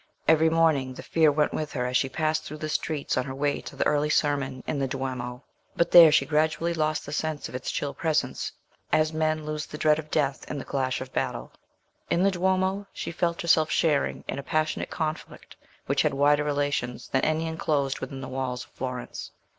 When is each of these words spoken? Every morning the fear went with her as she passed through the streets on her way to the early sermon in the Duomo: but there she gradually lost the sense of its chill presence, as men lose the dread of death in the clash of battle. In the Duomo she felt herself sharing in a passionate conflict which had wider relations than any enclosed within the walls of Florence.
Every 0.27 0.49
morning 0.49 0.95
the 0.95 1.03
fear 1.03 1.31
went 1.31 1.53
with 1.53 1.73
her 1.73 1.85
as 1.85 1.95
she 1.95 2.09
passed 2.09 2.43
through 2.43 2.57
the 2.57 2.69
streets 2.69 3.17
on 3.17 3.25
her 3.25 3.35
way 3.35 3.61
to 3.61 3.75
the 3.75 3.85
early 3.85 4.09
sermon 4.09 4.63
in 4.65 4.79
the 4.79 4.87
Duomo: 4.87 5.43
but 5.75 5.91
there 5.91 6.11
she 6.11 6.25
gradually 6.25 6.73
lost 6.73 7.05
the 7.05 7.11
sense 7.13 7.47
of 7.47 7.53
its 7.53 7.69
chill 7.69 7.93
presence, 7.93 8.51
as 8.91 9.13
men 9.13 9.45
lose 9.45 9.67
the 9.67 9.77
dread 9.77 9.99
of 9.99 10.09
death 10.09 10.43
in 10.49 10.57
the 10.57 10.65
clash 10.65 11.01
of 11.01 11.13
battle. 11.13 11.51
In 12.09 12.23
the 12.23 12.31
Duomo 12.31 12.87
she 12.91 13.11
felt 13.11 13.43
herself 13.43 13.69
sharing 13.69 14.23
in 14.27 14.39
a 14.39 14.43
passionate 14.43 14.89
conflict 14.89 15.55
which 15.85 16.01
had 16.01 16.15
wider 16.15 16.43
relations 16.43 17.07
than 17.09 17.21
any 17.21 17.45
enclosed 17.45 17.99
within 17.99 18.21
the 18.21 18.27
walls 18.27 18.63
of 18.63 18.71
Florence. 18.71 19.29